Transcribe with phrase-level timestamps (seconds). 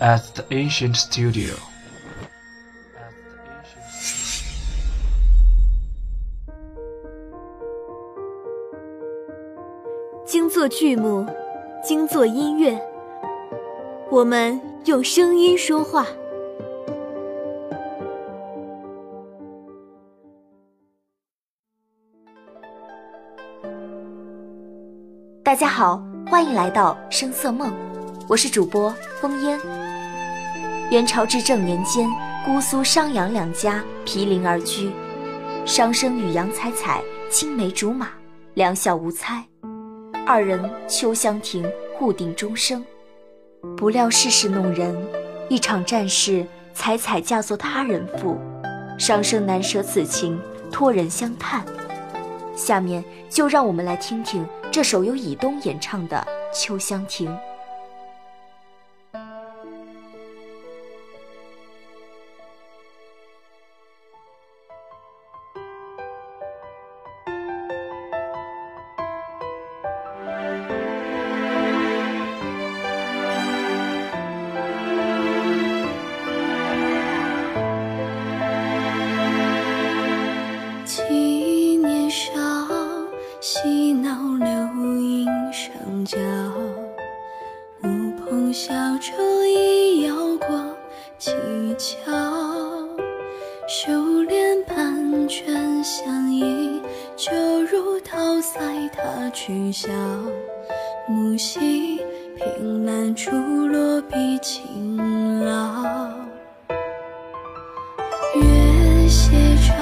[0.00, 1.54] at the ancient studio.
[10.26, 11.26] 精作剧目，
[11.82, 12.80] 精作音乐，
[14.10, 16.06] 我们用声音说话。
[25.44, 27.72] 大家好，欢迎来到声色梦，
[28.26, 29.60] 我是主播风烟。
[30.90, 32.08] 元朝至正年间，
[32.44, 34.90] 姑苏商杨两家毗邻而居，
[35.66, 38.08] 商生与杨采采青梅竹马，
[38.54, 39.44] 两小无猜，
[40.26, 42.82] 二人秋香亭互定终生。
[43.76, 44.96] 不料世事弄人，
[45.50, 48.38] 一场战事，采采嫁作他人妇，
[48.98, 50.40] 商生难舍此情，
[50.72, 51.62] 托人相探。
[52.56, 54.46] 下面就让我们来听听。
[54.70, 56.26] 这首由以东演唱的
[56.58, 57.30] 《秋香亭》。
[94.24, 96.80] 修炼盘旋相依，
[97.14, 97.30] 就
[97.64, 99.90] 如桃腮他取笑。
[101.06, 102.00] 木兮
[102.34, 103.30] 凭栏处，
[103.66, 106.08] 落笔轻老。
[108.34, 109.74] 月斜照，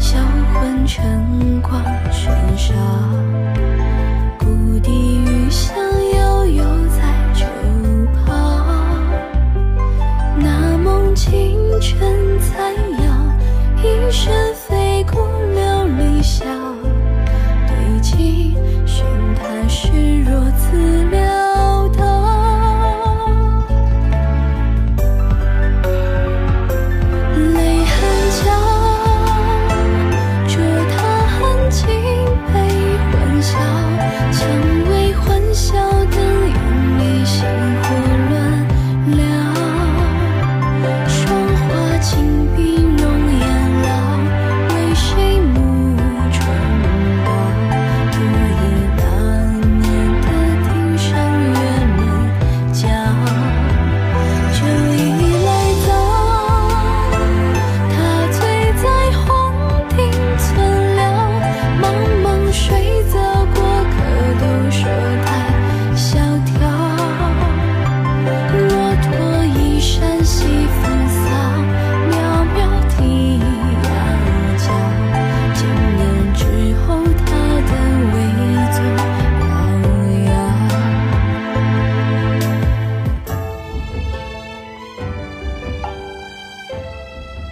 [0.00, 0.18] 销
[0.52, 1.80] 魂晨光
[2.10, 2.74] 喧嚣。
[4.40, 4.90] 故地
[5.24, 5.76] 余香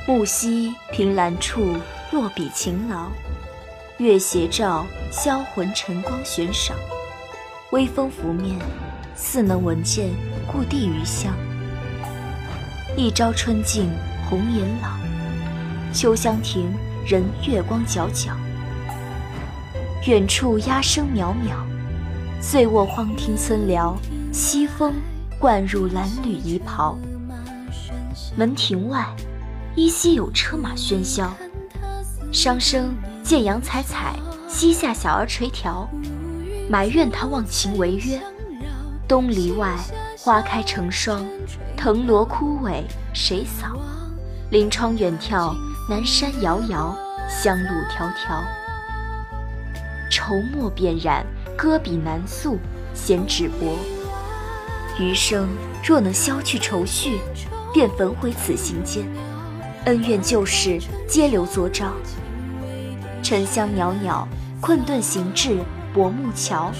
[0.08, 1.76] 木兮凭栏处，
[2.12, 3.08] 落笔勤劳。
[3.98, 6.76] 月斜照，销魂晨光悬赏。
[7.72, 8.56] 微风拂面，
[9.16, 10.10] 似能闻见
[10.46, 11.34] 故地余香。
[12.96, 13.90] 一朝春尽
[14.30, 14.90] 红颜老，
[15.92, 16.72] 秋香亭
[17.04, 18.30] 人月光皎皎。
[20.06, 21.56] 远处鸦声渺渺，
[22.40, 23.96] 醉卧荒庭村寮。
[24.32, 24.94] 西风
[25.40, 26.96] 灌入褴褛衣袍，
[28.36, 29.04] 门庭外。
[29.76, 31.30] 依稀有车马喧嚣，
[32.32, 34.14] 商生见杨采采
[34.48, 35.86] 膝下小儿垂髫，
[36.66, 38.18] 埋怨他忘情违约。
[39.06, 39.76] 东篱外
[40.18, 41.22] 花开成霜，
[41.76, 43.76] 藤萝枯萎谁扫？
[44.50, 45.54] 临窗远眺
[45.90, 46.96] 南山遥遥，
[47.28, 48.42] 香路迢迢。
[50.10, 51.22] 愁墨便染，
[51.54, 52.58] 歌笔难诉，
[52.94, 53.76] 闲纸薄。
[54.98, 55.46] 余生
[55.84, 57.20] 若能消去愁绪，
[57.74, 59.06] 便焚毁此行间。
[59.86, 61.92] 恩怨旧事皆留昨朝，
[63.22, 64.26] 沉香袅袅，
[64.60, 65.60] 困顿行至
[65.94, 66.72] 薄暮桥。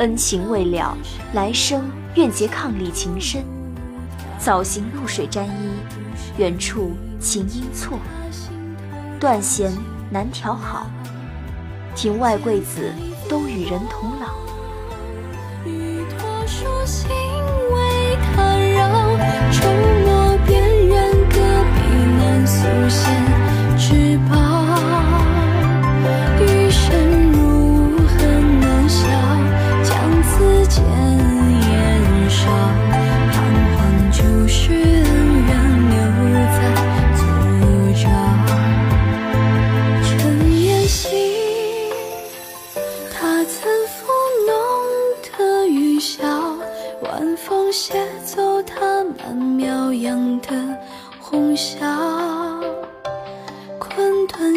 [0.00, 0.96] 恩情未了，
[1.32, 3.44] 来生愿结伉俪情深。
[4.36, 5.70] 早行露水沾衣，
[6.38, 6.90] 远处
[7.20, 7.96] 琴音错。
[9.20, 9.72] 断弦
[10.10, 10.88] 难调好，
[11.94, 12.92] 庭外贵子
[13.28, 14.51] 都与人同老。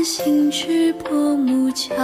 [0.06, 1.96] 行至薄木桥，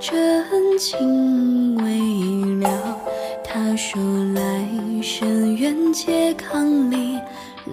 [0.00, 0.42] 真
[0.78, 2.98] 情未了。
[3.44, 4.00] 他说
[4.34, 4.66] 来
[5.02, 7.18] 生愿解康里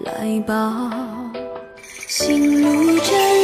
[0.03, 0.81] 来报，
[2.09, 3.42] 心如针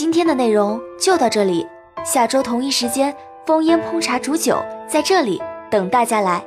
[0.00, 1.66] 今天的内容就到这里，
[2.06, 3.14] 下周同一时间，
[3.44, 4.56] 烽烟烹茶煮酒
[4.88, 6.42] 在这里等大家来。